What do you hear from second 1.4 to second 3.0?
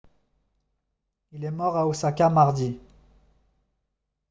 est mort à osaka mardi